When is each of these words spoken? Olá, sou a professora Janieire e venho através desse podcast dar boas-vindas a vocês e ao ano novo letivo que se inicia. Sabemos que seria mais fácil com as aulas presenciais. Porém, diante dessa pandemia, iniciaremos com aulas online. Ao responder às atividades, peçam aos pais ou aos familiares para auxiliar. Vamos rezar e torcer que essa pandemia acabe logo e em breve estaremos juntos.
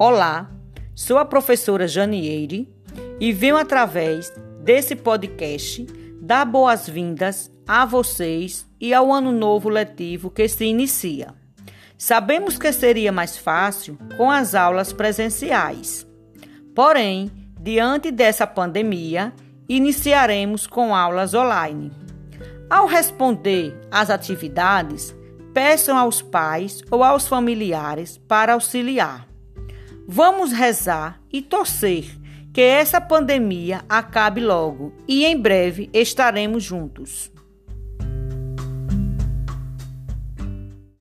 Olá, 0.00 0.48
sou 0.94 1.18
a 1.18 1.24
professora 1.24 1.88
Janieire 1.88 2.72
e 3.18 3.32
venho 3.32 3.56
através 3.56 4.32
desse 4.62 4.94
podcast 4.94 5.84
dar 6.22 6.44
boas-vindas 6.44 7.50
a 7.66 7.84
vocês 7.84 8.64
e 8.80 8.94
ao 8.94 9.12
ano 9.12 9.32
novo 9.32 9.68
letivo 9.68 10.30
que 10.30 10.46
se 10.46 10.66
inicia. 10.66 11.34
Sabemos 11.98 12.56
que 12.56 12.72
seria 12.72 13.10
mais 13.10 13.36
fácil 13.36 13.98
com 14.16 14.30
as 14.30 14.54
aulas 14.54 14.92
presenciais. 14.92 16.06
Porém, 16.76 17.28
diante 17.60 18.12
dessa 18.12 18.46
pandemia, 18.46 19.32
iniciaremos 19.68 20.64
com 20.64 20.94
aulas 20.94 21.34
online. 21.34 21.90
Ao 22.70 22.86
responder 22.86 23.76
às 23.90 24.10
atividades, 24.10 25.12
peçam 25.52 25.98
aos 25.98 26.22
pais 26.22 26.82
ou 26.88 27.02
aos 27.02 27.26
familiares 27.26 28.16
para 28.16 28.52
auxiliar. 28.52 29.26
Vamos 30.10 30.52
rezar 30.52 31.20
e 31.30 31.42
torcer 31.42 32.06
que 32.50 32.62
essa 32.62 32.98
pandemia 32.98 33.84
acabe 33.86 34.40
logo 34.40 34.90
e 35.06 35.26
em 35.26 35.38
breve 35.38 35.90
estaremos 35.92 36.64
juntos. 36.64 37.30